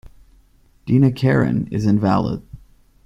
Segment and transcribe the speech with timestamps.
[0.87, 2.41] Dinakaran is invalid.